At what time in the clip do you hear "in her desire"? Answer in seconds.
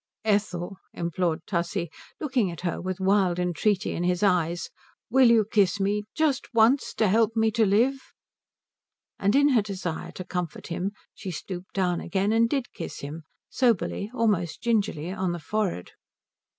9.35-10.11